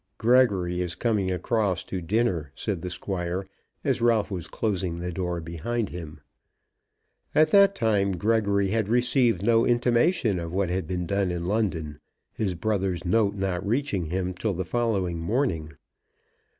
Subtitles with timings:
[0.17, 3.45] "Gregory is coming across to dinner," said the Squire
[3.83, 6.21] as Ralph was closing the door behind him.
[7.35, 11.99] At that time Gregory had received no intimation of what had been done in London,
[12.33, 15.73] his brother's note not reaching him till the following morning.